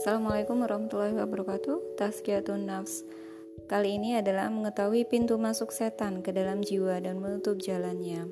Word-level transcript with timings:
Assalamualaikum 0.00 0.64
warahmatullahi 0.64 1.12
wabarakatuh. 1.12 2.00
Tazkiyatun 2.00 2.64
nafs. 2.64 3.04
Kali 3.68 4.00
ini 4.00 4.16
adalah 4.16 4.48
mengetahui 4.48 5.04
pintu 5.04 5.36
masuk 5.36 5.68
setan 5.76 6.24
ke 6.24 6.32
dalam 6.32 6.64
jiwa 6.64 7.04
dan 7.04 7.20
menutup 7.20 7.60
jalannya. 7.60 8.24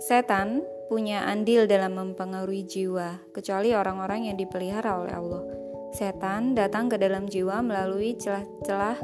Setan 0.00 0.64
punya 0.88 1.28
andil 1.28 1.68
dalam 1.68 2.00
mempengaruhi 2.00 2.64
jiwa, 2.64 3.20
kecuali 3.36 3.76
orang-orang 3.76 4.32
yang 4.32 4.40
dipelihara 4.40 4.96
oleh 4.96 5.12
Allah. 5.12 5.44
Setan 5.92 6.56
datang 6.56 6.88
ke 6.88 6.96
dalam 6.96 7.28
jiwa 7.28 7.60
melalui 7.60 8.16
celah-celah 8.16 8.96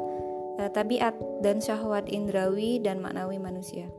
eh, 0.57 0.73
tabiat 0.73 1.21
dan 1.45 1.61
syahwat 1.61 2.09
indrawi 2.09 2.81
dan 2.81 2.97
maknawi 3.05 3.37
manusia. 3.37 3.93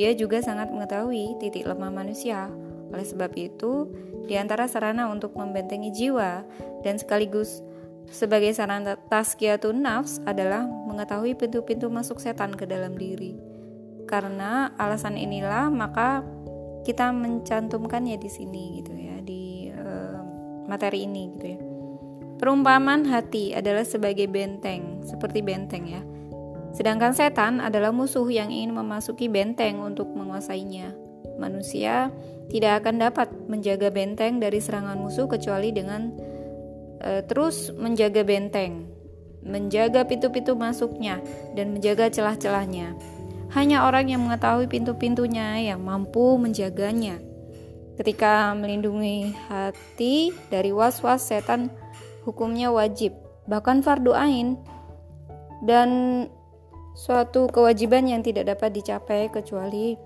Dia 0.00 0.16
juga 0.16 0.40
sangat 0.40 0.72
mengetahui 0.72 1.36
titik 1.36 1.68
lemah 1.68 1.92
manusia, 1.92 2.48
oleh 2.92 3.06
sebab 3.08 3.32
itu, 3.34 3.88
di 4.28 4.38
antara 4.38 4.68
sarana 4.68 5.08
untuk 5.10 5.34
membentengi 5.34 5.90
jiwa 5.90 6.44
dan 6.86 7.00
sekaligus 7.00 7.64
sebagai 8.12 8.52
sarana 8.52 8.94
tazkiyatun 9.08 9.82
nafs 9.82 10.20
adalah 10.28 10.66
mengetahui 10.66 11.32
pintu-pintu 11.34 11.88
masuk 11.88 12.20
setan 12.20 12.52
ke 12.52 12.68
dalam 12.68 12.94
diri. 12.94 13.34
Karena 14.04 14.76
alasan 14.76 15.16
inilah 15.16 15.72
maka 15.72 16.20
kita 16.84 17.14
mencantumkannya 17.14 18.18
di 18.20 18.30
sini 18.30 18.82
gitu 18.82 18.92
ya, 18.92 19.16
di 19.22 19.70
uh, 19.72 20.18
materi 20.68 21.08
ini 21.08 21.22
gitu 21.38 21.46
ya. 21.46 21.58
Perumpamaan 22.42 23.06
hati 23.06 23.54
adalah 23.54 23.86
sebagai 23.86 24.26
benteng, 24.26 25.06
seperti 25.06 25.46
benteng 25.46 25.86
ya. 25.86 26.02
Sedangkan 26.74 27.14
setan 27.14 27.62
adalah 27.62 27.94
musuh 27.94 28.26
yang 28.26 28.50
ingin 28.50 28.74
memasuki 28.74 29.30
benteng 29.30 29.78
untuk 29.78 30.10
menguasainya. 30.10 31.01
Manusia 31.40 32.12
tidak 32.52 32.84
akan 32.84 33.00
dapat 33.08 33.28
menjaga 33.48 33.88
benteng 33.88 34.38
dari 34.38 34.60
serangan 34.60 35.00
musuh 35.00 35.26
kecuali 35.26 35.72
dengan 35.72 36.12
uh, 37.02 37.20
terus 37.24 37.72
menjaga 37.74 38.22
benteng, 38.22 38.86
menjaga 39.42 40.04
pintu-pintu 40.06 40.54
masuknya, 40.54 41.18
dan 41.56 41.74
menjaga 41.74 42.12
celah-celahnya. 42.12 42.94
Hanya 43.52 43.84
orang 43.84 44.08
yang 44.08 44.24
mengetahui 44.24 44.68
pintu-pintunya 44.68 45.60
yang 45.60 45.84
mampu 45.84 46.40
menjaganya. 46.40 47.20
Ketika 48.00 48.56
melindungi 48.56 49.36
hati 49.52 50.32
dari 50.48 50.72
was-was 50.72 51.28
setan, 51.28 51.68
hukumnya 52.24 52.72
wajib, 52.72 53.12
bahkan 53.44 53.84
fardu 53.84 54.16
ain, 54.16 54.56
dan 55.68 55.88
suatu 56.96 57.48
kewajiban 57.52 58.08
yang 58.08 58.24
tidak 58.24 58.56
dapat 58.56 58.72
dicapai 58.72 59.28
kecuali 59.28 59.96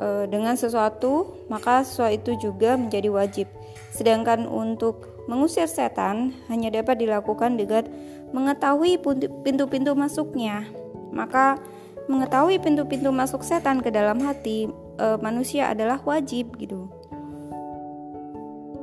e, 0.00 0.26
dengan 0.26 0.56
sesuatu, 0.56 1.44
maka 1.52 1.84
sesuatu 1.84 2.16
itu 2.16 2.50
juga 2.50 2.74
menjadi 2.80 3.12
wajib. 3.12 3.46
Sedangkan 3.92 4.48
untuk 4.48 5.06
mengusir 5.28 5.68
setan 5.68 6.32
hanya 6.48 6.72
dapat 6.72 6.98
dilakukan 6.98 7.60
dengan 7.60 7.86
mengetahui 8.32 8.98
pintu-pintu 9.44 9.92
masuknya. 9.92 10.64
Maka 11.12 11.60
mengetahui 12.08 12.58
pintu-pintu 12.58 13.12
masuk 13.14 13.44
setan 13.44 13.84
ke 13.84 13.92
dalam 13.92 14.18
hati 14.24 14.66
e, 14.98 15.06
manusia 15.20 15.70
adalah 15.70 16.00
wajib 16.02 16.56
gitu. 16.58 16.90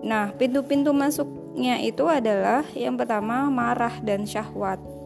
Nah, 0.07 0.31
pintu-pintu 0.37 0.95
masuknya 0.95 1.81
itu 1.83 2.05
adalah 2.07 2.63
yang 2.77 2.95
pertama 2.95 3.51
marah 3.51 3.99
dan 3.99 4.23
syahwat. 4.23 4.96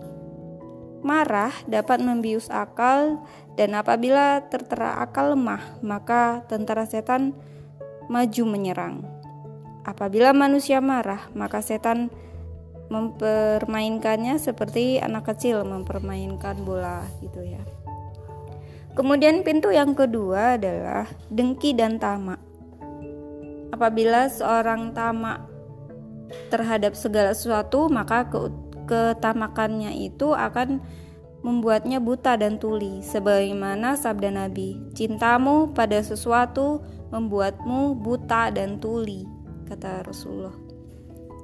Marah 1.02 1.50
dapat 1.66 1.98
membius 2.02 2.46
akal 2.54 3.26
dan 3.58 3.74
apabila 3.74 4.46
tertera 4.54 5.02
akal 5.02 5.34
lemah, 5.34 5.82
maka 5.82 6.46
tentara 6.46 6.86
setan 6.86 7.34
maju 8.06 8.44
menyerang. 8.46 9.02
Apabila 9.82 10.30
manusia 10.30 10.78
marah, 10.78 11.26
maka 11.34 11.66
setan 11.66 12.14
mempermainkannya 12.92 14.38
seperti 14.38 15.02
anak 15.02 15.34
kecil 15.34 15.66
mempermainkan 15.66 16.61
bola 16.61 17.02
gitu 17.23 17.42
ya. 17.42 17.64
Kemudian 18.92 19.42
pintu 19.48 19.72
yang 19.72 19.95
kedua 19.95 20.60
adalah 20.60 21.08
dengki 21.32 21.72
dan 21.72 21.95
tamak. 21.95 22.38
Apabila 23.72 24.28
seorang 24.28 24.92
tamak 24.92 25.48
terhadap 26.52 26.94
segala 26.94 27.32
sesuatu, 27.32 27.88
maka 27.88 28.28
ketamakannya 28.92 29.96
itu 29.96 30.36
akan 30.36 30.84
membuatnya 31.42 32.04
buta 32.04 32.36
dan 32.36 32.60
tuli 32.60 33.00
sebagaimana 33.00 33.96
sabda 33.96 34.30
Nabi 34.30 34.78
cintamu 34.92 35.72
pada 35.72 36.04
sesuatu 36.04 36.84
membuatmu 37.10 37.96
buta 37.98 38.52
dan 38.52 38.78
tuli 38.84 39.24
kata 39.72 40.04
Rasulullah. 40.04 40.54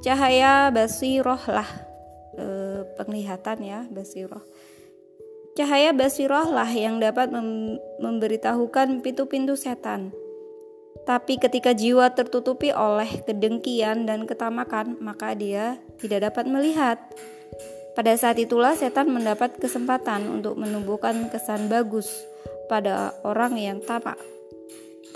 Cahaya 0.04 0.70
basiroh 0.70 1.42
lah 1.48 1.70
e, 2.36 2.46
penglihatan 3.00 3.58
ya 3.64 3.80
basiroh 3.88 4.44
cahaya 5.58 5.90
basiroh 5.90 6.54
lah 6.54 6.70
yang 6.70 7.02
dapat 7.02 7.34
mem 7.34 7.82
memberitahukan 7.98 9.02
pintu-pintu 9.02 9.58
setan. 9.58 10.14
Tapi 11.10 11.42
ketika 11.42 11.74
jiwa 11.74 12.14
tertutupi 12.14 12.70
oleh 12.70 13.26
kedengkian 13.26 14.06
dan 14.06 14.30
ketamakan 14.30 15.02
maka 15.02 15.34
dia 15.34 15.82
tidak 15.98 16.30
dapat 16.30 16.46
melihat 16.46 17.02
pada 17.98 18.14
saat 18.14 18.38
itulah 18.38 18.78
setan 18.78 19.10
mendapat 19.10 19.58
kesempatan 19.58 20.30
untuk 20.30 20.54
menumbuhkan 20.54 21.34
kesan 21.34 21.66
bagus 21.66 22.06
pada 22.70 23.18
orang 23.26 23.58
yang 23.58 23.82
tamak 23.82 24.22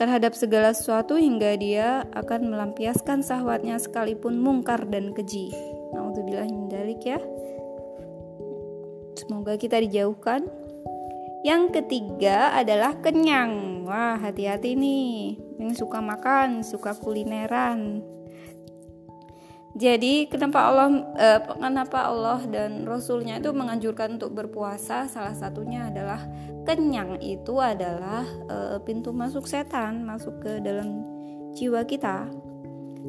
terhadap 0.02 0.34
segala 0.34 0.74
sesuatu 0.74 1.14
hingga 1.14 1.54
dia 1.62 2.10
akan 2.18 2.50
melampiaskan 2.50 3.22
sahwatnya 3.22 3.78
sekalipun 3.78 4.42
mungkar 4.42 4.82
dan 4.90 5.14
keji. 5.14 5.54
Nauzubillah 5.94 6.50
dalik 6.74 7.06
ya. 7.06 7.22
Semoga 9.14 9.62
kita 9.62 9.78
dijauhkan. 9.78 10.50
Yang 11.46 11.78
ketiga 11.78 12.58
adalah 12.58 12.98
kenyang. 12.98 13.86
Wah, 13.86 14.18
hati-hati 14.18 14.74
nih. 14.74 15.38
Yang 15.62 15.86
suka 15.86 16.02
makan, 16.02 16.66
suka 16.66 16.98
kulineran. 16.98 18.02
Jadi 19.72 20.28
kenapa 20.28 20.68
Allah 20.68 20.90
eh, 21.16 21.40
kenapa 21.56 22.12
Allah 22.12 22.44
dan 22.44 22.84
Rasulnya 22.84 23.40
itu 23.40 23.56
menganjurkan 23.56 24.20
untuk 24.20 24.36
berpuasa? 24.36 25.08
Salah 25.08 25.32
satunya 25.32 25.88
adalah 25.88 26.20
kenyang 26.68 27.24
itu 27.24 27.56
adalah 27.56 28.28
eh, 28.52 28.78
pintu 28.84 29.16
masuk 29.16 29.48
setan 29.48 30.04
masuk 30.04 30.44
ke 30.44 30.60
dalam 30.60 31.08
jiwa 31.56 31.88
kita. 31.88 32.28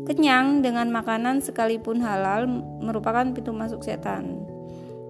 Kenyang 0.06 0.62
dengan 0.62 0.88
makanan 0.88 1.42
sekalipun 1.42 2.00
halal 2.00 2.46
merupakan 2.80 3.26
pintu 3.34 3.50
masuk 3.50 3.82
setan. 3.82 4.46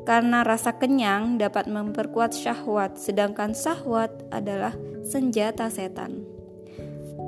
Karena 0.03 0.43
rasa 0.43 0.75
kenyang 0.75 1.39
dapat 1.39 1.71
memperkuat 1.71 2.35
syahwat, 2.35 2.99
sedangkan 2.99 3.55
syahwat 3.55 4.11
adalah 4.35 4.75
senjata 5.07 5.71
setan. 5.71 6.27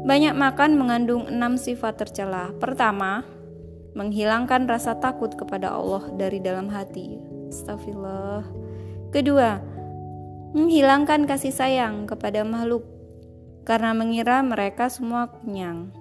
Banyak 0.04 0.34
makan 0.34 0.74
mengandung 0.74 1.30
enam 1.30 1.54
sifat 1.54 2.02
tercela. 2.02 2.50
Pertama, 2.58 3.22
menghilangkan 3.94 4.66
rasa 4.66 4.98
takut 4.98 5.32
kepada 5.38 5.70
Allah 5.70 6.10
dari 6.18 6.42
dalam 6.42 6.66
hati. 6.68 7.18
Astagfirullah. 7.50 8.42
Kedua, 9.14 9.62
menghilangkan 10.54 11.26
kasih 11.30 11.54
sayang 11.54 12.10
kepada 12.10 12.42
makhluk 12.42 12.82
karena 13.62 13.94
mengira 13.94 14.42
mereka 14.42 14.90
semua 14.90 15.30
kenyang. 15.30 15.94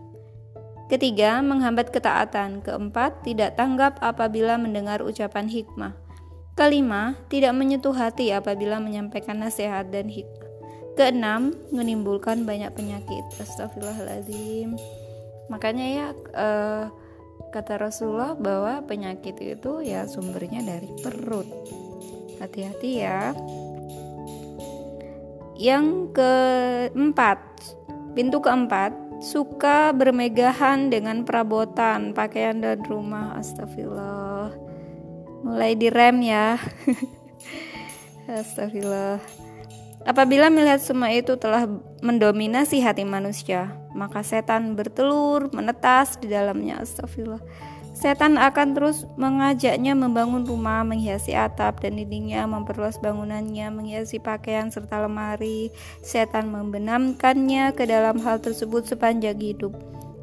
Ketiga, 0.91 1.39
menghambat 1.39 1.89
ketaatan. 1.89 2.61
Keempat, 2.61 3.23
tidak 3.25 3.55
tanggap 3.55 3.97
apabila 4.03 4.59
mendengar 4.59 5.01
ucapan 5.01 5.47
hikmah. 5.47 5.95
Kelima, 6.53 7.17
tidak 7.33 7.55
menyentuh 7.57 7.95
hati 7.95 8.29
apabila 8.29 8.77
menyampaikan 8.77 9.41
nasihat 9.41 9.89
dan 9.89 10.05
hikmah. 10.05 10.49
Keenam, 10.93 11.57
menimbulkan 11.73 12.45
banyak 12.45 12.69
penyakit. 12.77 13.25
Astagfirullahaladzim. 13.41 14.77
Makanya 15.49 15.85
ya, 15.89 16.07
uh, 16.37 16.85
kata 17.53 17.77
Rasulullah 17.77 18.33
bahwa 18.33 18.81
penyakit 18.81 19.37
itu 19.37 19.85
ya 19.85 20.09
sumbernya 20.09 20.65
dari 20.65 20.89
perut. 21.05 21.45
Hati-hati 22.41 22.91
ya. 22.97 23.37
Yang 25.53 26.17
keempat, 26.17 27.39
pintu 28.17 28.41
keempat, 28.41 28.97
suka 29.21 29.93
bermegahan 29.93 30.89
dengan 30.89 31.21
perabotan, 31.21 32.17
pakaian 32.17 32.57
dan 32.57 32.81
rumah. 32.89 33.37
Astagfirullah. 33.37 34.49
Mulai 35.45 35.77
direm 35.77 36.25
ya. 36.25 36.57
Astagfirullah. 38.27 39.42
Apabila 40.03 40.51
melihat 40.51 40.83
semua 40.83 41.07
itu 41.15 41.39
telah 41.39 41.63
mendominasi 42.03 42.83
hati 42.83 43.07
manusia, 43.07 43.71
maka 43.95 44.19
setan 44.19 44.75
bertelur, 44.75 45.47
menetas 45.55 46.19
di 46.19 46.27
dalamnya. 46.27 46.83
Astagfirullah. 46.83 47.39
Setan 47.93 48.41
akan 48.41 48.73
terus 48.75 49.07
mengajaknya 49.15 49.95
membangun 49.95 50.43
rumah, 50.43 50.83
menghiasi 50.83 51.37
atap 51.37 51.79
dan 51.79 51.95
dindingnya, 51.95 52.43
memperluas 52.49 52.99
bangunannya, 52.99 53.69
menghiasi 53.69 54.19
pakaian 54.19 54.67
serta 54.73 55.07
lemari. 55.07 55.71
Setan 56.03 56.51
membenamkannya 56.51 57.71
ke 57.71 57.87
dalam 57.87 58.19
hal 58.19 58.41
tersebut 58.43 58.89
sepanjang 58.89 59.39
hidup. 59.39 59.71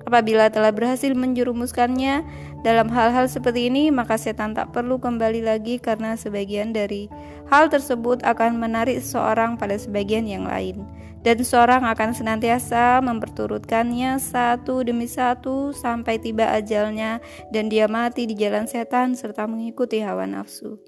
Apabila 0.08 0.48
telah 0.48 0.72
berhasil 0.72 1.12
menjerumuskannya 1.12 2.24
dalam 2.64 2.88
hal-hal 2.88 3.28
seperti 3.28 3.68
ini, 3.68 3.92
maka 3.92 4.16
setan 4.16 4.56
tak 4.56 4.72
perlu 4.72 4.96
kembali 4.96 5.44
lagi 5.44 5.76
karena 5.76 6.16
sebagian 6.16 6.72
dari 6.72 7.08
hal 7.52 7.68
tersebut 7.68 8.24
akan 8.24 8.56
menarik 8.56 9.00
seseorang 9.00 9.60
pada 9.60 9.76
sebagian 9.76 10.24
yang 10.24 10.48
lain. 10.48 10.84
Dan 11.20 11.44
seorang 11.44 11.84
akan 11.84 12.16
senantiasa 12.16 13.04
memperturutkannya 13.04 14.16
satu 14.16 14.80
demi 14.80 15.04
satu 15.04 15.68
sampai 15.76 16.16
tiba 16.16 16.48
ajalnya 16.48 17.20
dan 17.52 17.68
dia 17.68 17.84
mati 17.84 18.24
di 18.24 18.32
jalan 18.32 18.64
setan 18.64 19.12
serta 19.12 19.44
mengikuti 19.44 20.00
hawa 20.00 20.24
nafsu. 20.24 20.80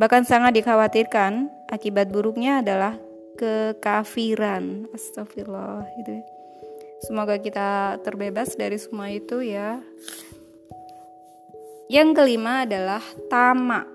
Bahkan 0.00 0.24
sangat 0.24 0.56
dikhawatirkan 0.56 1.52
akibat 1.68 2.08
buruknya 2.08 2.64
adalah 2.64 2.96
kekafiran. 3.36 4.88
Astagfirullah 4.96 5.84
gitu 6.00 6.20
ya. 6.20 6.24
Semoga 7.04 7.36
kita 7.36 8.00
terbebas 8.00 8.56
dari 8.56 8.80
semua 8.80 9.12
itu 9.12 9.44
ya. 9.44 9.84
Yang 11.92 12.18
kelima 12.18 12.64
adalah 12.64 13.04
tamak. 13.28 13.86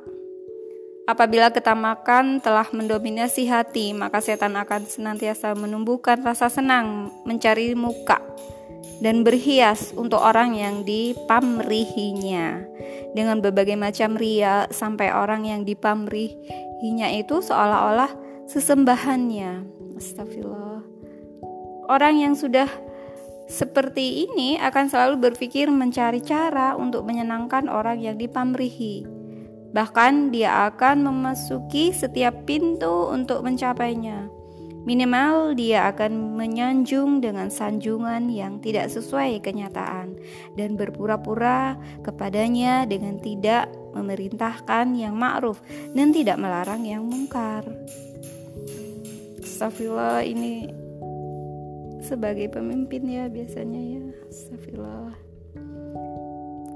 Apabila 1.09 1.51
ketamakan 1.51 2.39
telah 2.39 2.69
mendominasi 2.71 3.49
hati, 3.49 3.91
maka 3.91 4.21
setan 4.21 4.55
akan 4.55 4.85
senantiasa 4.85 5.57
menumbuhkan 5.57 6.21
rasa 6.21 6.47
senang 6.47 7.11
mencari 7.25 7.73
muka 7.75 8.21
dan 9.01 9.25
berhias 9.25 9.91
untuk 9.97 10.21
orang 10.21 10.55
yang 10.55 10.85
dipamrihinya 10.85 12.63
dengan 13.17 13.41
berbagai 13.41 13.75
macam 13.75 14.15
ria 14.15 14.69
sampai 14.69 15.09
orang 15.11 15.49
yang 15.49 15.61
dipamrihinya 15.65 17.11
itu 17.17 17.43
seolah-olah 17.43 18.13
sesembahannya. 18.47 19.67
Astagfirullah. 19.97 20.85
Orang 21.91 22.23
yang 22.23 22.37
sudah 22.37 22.69
seperti 23.51 24.23
ini 24.31 24.55
akan 24.55 24.87
selalu 24.87 25.27
berpikir 25.27 25.67
mencari 25.67 26.23
cara 26.23 26.79
untuk 26.79 27.03
menyenangkan 27.03 27.67
orang 27.67 27.99
yang 27.99 28.15
dipamrihi. 28.15 29.03
Bahkan 29.75 30.31
dia 30.31 30.71
akan 30.71 31.03
memasuki 31.03 31.91
setiap 31.91 32.47
pintu 32.47 33.11
untuk 33.11 33.43
mencapainya. 33.43 34.31
Minimal 34.81 35.53
dia 35.53 35.93
akan 35.93 36.41
menyanjung 36.41 37.21
dengan 37.21 37.53
sanjungan 37.53 38.31
yang 38.33 38.57
tidak 38.63 38.89
sesuai 38.89 39.43
kenyataan 39.45 40.17
dan 40.57 40.73
berpura-pura 40.73 41.77
kepadanya 42.01 42.89
dengan 42.89 43.21
tidak 43.21 43.69
memerintahkan 43.93 44.97
yang 44.97 45.13
ma'ruf 45.13 45.61
dan 45.93 46.09
tidak 46.09 46.41
melarang 46.41 46.81
yang 46.81 47.05
mungkar. 47.05 47.61
Astagfirullah 49.45 50.25
ini 50.25 50.80
sebagai 52.11 52.51
pemimpin 52.51 53.07
ya 53.07 53.31
biasanya 53.31 53.79
ya. 53.79 54.03
Astagfirullah 54.27 55.15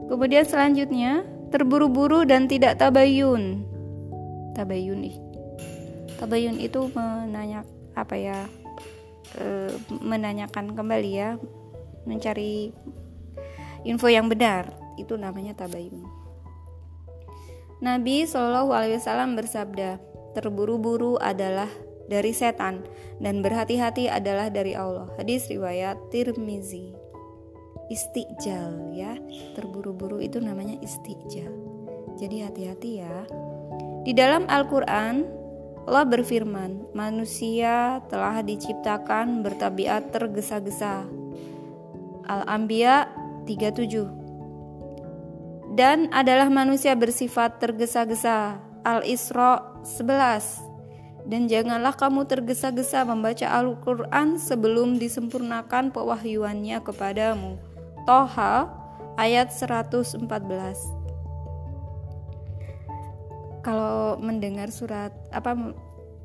kemudian 0.08 0.46
selanjutnya 0.48 1.26
terburu-buru 1.50 2.24
dan 2.24 2.46
tidak 2.48 2.78
tabayun. 2.78 3.66
Tabayun 4.56 5.00
nih 5.04 5.16
tabayun 6.16 6.58
itu 6.64 6.88
menanya 6.96 7.68
apa 7.96 8.16
ya 8.16 8.48
e, 9.36 9.72
menanyakan 10.02 10.74
kembali 10.74 11.12
ya 11.12 11.36
mencari 12.08 12.72
info 13.84 14.08
yang 14.08 14.32
benar. 14.32 14.72
Itu 14.96 15.20
namanya 15.20 15.60
tabayun. 15.60 16.08
Nabi 17.84 18.24
Shallallahu 18.24 18.72
Alaihi 18.72 18.98
Wasallam 18.98 19.36
bersabda 19.36 20.00
terburu-buru 20.32 21.20
adalah 21.20 21.68
dari 22.06 22.32
setan 22.32 22.86
dan 23.18 23.42
berhati-hati 23.42 24.10
adalah 24.10 24.50
dari 24.52 24.78
Allah. 24.78 25.10
Hadis 25.18 25.50
riwayat 25.50 25.98
Tirmizi. 26.10 26.94
Istijal 27.86 28.98
ya, 28.98 29.14
terburu-buru 29.54 30.18
itu 30.18 30.42
namanya 30.42 30.78
istijal. 30.82 31.54
Jadi 32.18 32.42
hati-hati 32.42 32.92
ya. 33.02 33.30
Di 34.06 34.14
dalam 34.14 34.50
Al-Qur'an 34.50 35.26
Allah 35.86 36.02
berfirman, 36.10 36.98
manusia 36.98 38.02
telah 38.10 38.42
diciptakan 38.42 39.46
bertabiat 39.46 40.10
tergesa-gesa. 40.10 41.06
Al-Anbiya 42.26 43.06
37 43.46 44.26
dan 45.78 46.10
adalah 46.10 46.50
manusia 46.50 46.98
bersifat 46.98 47.62
tergesa-gesa. 47.62 48.58
Al-Isra 48.86 49.82
11 49.86 50.75
dan 51.26 51.50
janganlah 51.50 51.98
kamu 51.98 52.30
tergesa-gesa 52.30 53.02
membaca 53.02 53.50
Al-Quran 53.50 54.38
sebelum 54.38 55.02
disempurnakan 55.02 55.90
pewahyuannya 55.90 56.78
kepadamu. 56.86 57.58
Toha 58.06 58.70
ayat 59.18 59.50
114 59.50 60.22
Kalau 63.66 64.22
mendengar 64.22 64.70
surat 64.70 65.10
apa 65.34 65.58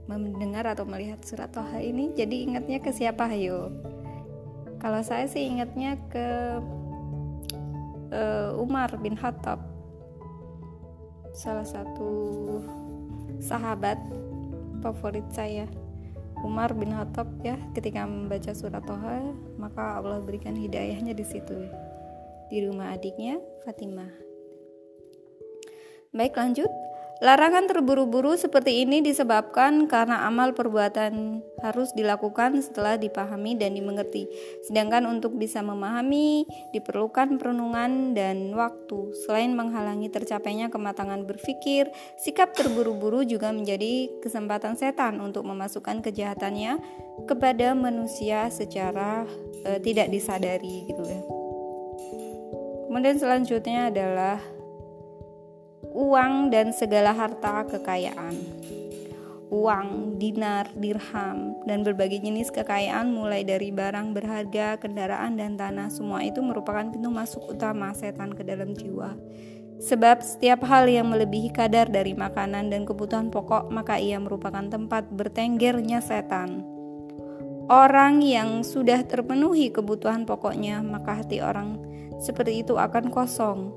mendengar 0.05 0.69
atau 0.69 0.85
melihat 0.85 1.25
surat 1.25 1.49
Toha 1.49 1.81
ini 1.81 2.13
jadi 2.13 2.45
ingatnya 2.45 2.85
ke 2.85 2.93
siapa 2.93 3.33
ayo? 3.33 3.73
Kalau 4.77 5.01
saya 5.01 5.25
sih 5.25 5.49
ingatnya 5.49 5.97
ke 6.13 6.27
uh, 8.13 8.53
Umar 8.61 8.93
bin 9.01 9.17
Khattab 9.17 9.65
salah 11.33 11.65
satu 11.65 12.13
sahabat 13.41 13.97
favorit 14.81 15.25
saya. 15.33 15.69
Umar 16.41 16.73
bin 16.73 16.97
Khattab 16.97 17.29
ya. 17.45 17.61
Ketika 17.77 18.09
membaca 18.09 18.53
surat 18.57 18.85
Toha 18.85 19.33
maka 19.61 20.01
Allah 20.01 20.25
berikan 20.25 20.57
hidayahnya 20.57 21.13
di 21.13 21.25
situ 21.25 21.69
di 22.51 22.67
rumah 22.67 22.97
adiknya 22.97 23.39
Fatimah. 23.63 24.11
Baik 26.11 26.35
lanjut 26.35 26.73
Larangan 27.21 27.69
terburu-buru 27.69 28.33
seperti 28.33 28.81
ini 28.81 29.05
disebabkan 29.05 29.85
karena 29.93 30.25
amal 30.25 30.57
perbuatan 30.57 31.45
harus 31.61 31.93
dilakukan 31.93 32.65
setelah 32.65 32.97
dipahami 32.97 33.61
dan 33.61 33.77
dimengerti. 33.77 34.25
Sedangkan 34.65 35.05
untuk 35.05 35.37
bisa 35.37 35.61
memahami 35.61 36.49
diperlukan 36.73 37.37
perenungan 37.37 38.17
dan 38.17 38.57
waktu. 38.57 39.13
Selain 39.21 39.53
menghalangi 39.53 40.09
tercapainya 40.09 40.73
kematangan 40.73 41.29
berpikir, 41.29 41.93
sikap 42.17 42.57
terburu-buru 42.57 43.21
juga 43.29 43.53
menjadi 43.53 44.09
kesempatan 44.25 44.81
setan 44.81 45.21
untuk 45.21 45.45
memasukkan 45.45 46.01
kejahatannya 46.01 46.81
kepada 47.29 47.77
manusia 47.77 48.49
secara 48.49 49.29
e, 49.69 49.77
tidak 49.85 50.09
disadari 50.09 50.89
gitu 50.89 51.05
ya. 51.05 51.21
Kemudian 52.89 53.21
selanjutnya 53.21 53.93
adalah 53.93 54.41
uang 55.91 56.55
dan 56.55 56.71
segala 56.71 57.11
harta 57.11 57.67
kekayaan. 57.67 58.35
Uang, 59.51 60.15
dinar, 60.23 60.71
dirham, 60.79 61.59
dan 61.67 61.83
berbagai 61.83 62.23
jenis 62.23 62.55
kekayaan 62.55 63.11
mulai 63.11 63.43
dari 63.43 63.75
barang 63.75 64.15
berharga, 64.15 64.79
kendaraan, 64.79 65.35
dan 65.35 65.59
tanah 65.59 65.91
semua 65.91 66.23
itu 66.23 66.39
merupakan 66.39 66.87
pintu 66.87 67.11
masuk 67.11 67.59
utama 67.59 67.91
setan 67.91 68.31
ke 68.31 68.47
dalam 68.47 68.79
jiwa. 68.79 69.19
Sebab 69.83 70.23
setiap 70.23 70.63
hal 70.71 70.87
yang 70.87 71.11
melebihi 71.11 71.51
kadar 71.51 71.91
dari 71.91 72.15
makanan 72.15 72.71
dan 72.71 72.87
kebutuhan 72.87 73.35
pokok, 73.35 73.75
maka 73.75 73.99
ia 73.99 74.23
merupakan 74.23 74.63
tempat 74.71 75.11
bertenggernya 75.11 75.99
setan. 75.99 76.63
Orang 77.67 78.23
yang 78.23 78.63
sudah 78.63 79.03
terpenuhi 79.03 79.75
kebutuhan 79.75 80.31
pokoknya, 80.31 80.79
maka 80.87 81.27
hati 81.27 81.43
orang 81.43 81.75
seperti 82.23 82.63
itu 82.63 82.79
akan 82.79 83.11
kosong, 83.11 83.73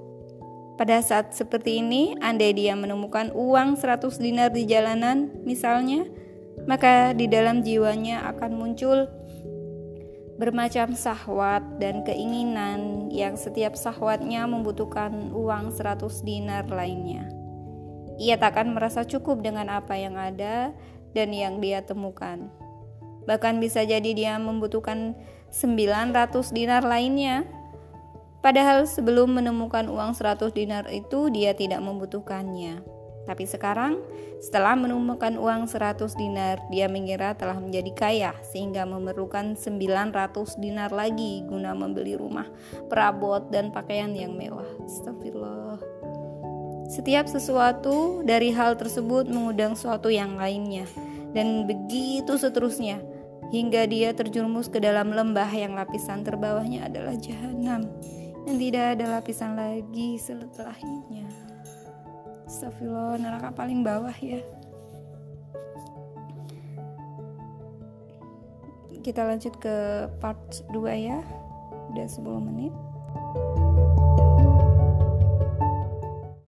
pada 0.73 0.97
saat 1.05 1.37
seperti 1.37 1.85
ini, 1.85 2.17
andai 2.17 2.57
dia 2.57 2.73
menemukan 2.73 3.29
uang 3.33 3.77
100 3.77 4.17
dinar 4.17 4.49
di 4.49 4.65
jalanan 4.65 5.29
misalnya, 5.45 6.09
maka 6.65 7.13
di 7.13 7.29
dalam 7.29 7.61
jiwanya 7.61 8.25
akan 8.33 8.51
muncul 8.57 9.05
bermacam 10.41 10.97
sahwat 10.97 11.61
dan 11.77 12.01
keinginan 12.01 13.07
yang 13.13 13.37
setiap 13.37 13.77
sahwatnya 13.77 14.49
membutuhkan 14.49 15.29
uang 15.29 15.69
100 15.69 16.25
dinar 16.25 16.65
lainnya. 16.65 17.29
Ia 18.17 18.41
tak 18.41 18.57
akan 18.57 18.73
merasa 18.73 19.05
cukup 19.05 19.45
dengan 19.45 19.69
apa 19.69 19.93
yang 19.93 20.17
ada 20.17 20.73
dan 21.13 21.29
yang 21.33 21.61
dia 21.61 21.85
temukan. 21.85 22.49
Bahkan 23.29 23.61
bisa 23.61 23.85
jadi 23.85 24.11
dia 24.13 24.33
membutuhkan 24.41 25.13
900 25.53 26.49
dinar 26.49 26.81
lainnya 26.81 27.45
Padahal 28.43 28.83
sebelum 28.83 29.39
menemukan 29.39 29.87
uang 29.87 30.11
100 30.19 30.51
dinar 30.51 30.83
itu 30.91 31.31
dia 31.31 31.55
tidak 31.55 31.79
membutuhkannya. 31.79 32.83
Tapi 33.23 33.47
sekarang 33.47 34.03
setelah 34.43 34.75
menemukan 34.75 35.39
uang 35.39 35.63
100 35.71 36.11
dinar 36.19 36.59
dia 36.67 36.91
mengira 36.91 37.31
telah 37.39 37.55
menjadi 37.55 37.91
kaya 37.95 38.31
sehingga 38.43 38.83
memerlukan 38.83 39.55
900 39.55 40.59
dinar 40.59 40.91
lagi 40.91 41.47
guna 41.47 41.71
membeli 41.71 42.19
rumah, 42.19 42.51
perabot 42.91 43.47
dan 43.47 43.71
pakaian 43.71 44.11
yang 44.11 44.35
mewah. 44.35 44.67
Astagfirullah. 44.83 45.79
Setiap 46.91 47.31
sesuatu 47.31 48.27
dari 48.27 48.51
hal 48.51 48.75
tersebut 48.75 49.31
mengundang 49.31 49.79
suatu 49.79 50.11
yang 50.11 50.35
lainnya 50.35 50.83
dan 51.31 51.63
begitu 51.63 52.35
seterusnya 52.35 52.99
hingga 53.55 53.87
dia 53.87 54.11
terjerumus 54.11 54.67
ke 54.67 54.83
dalam 54.83 55.15
lembah 55.15 55.47
yang 55.55 55.79
lapisan 55.79 56.27
terbawahnya 56.27 56.91
adalah 56.91 57.15
jahanam 57.15 57.87
yang 58.43 58.57
tidak 58.59 58.99
ada 58.99 59.05
lapisan 59.19 59.55
lagi 59.55 60.19
setelahnya. 60.19 61.27
Astagfirullah, 62.43 63.17
neraka 63.17 63.49
paling 63.55 63.81
bawah 63.81 64.13
ya. 64.19 64.43
Kita 69.03 69.27
lanjut 69.27 69.59
ke 69.59 70.07
part 70.23 70.39
2 70.71 70.79
ya. 70.95 71.19
Udah 71.91 72.07
10 72.07 72.39
menit. 72.39 72.71